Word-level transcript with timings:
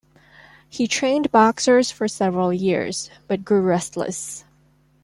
He 0.67 0.87
trained 0.87 1.29
boxers 1.31 1.91
for 1.91 2.07
several 2.07 2.51
years, 2.51 3.11
but 3.27 3.45
grew 3.45 3.61
restless. 3.61 4.43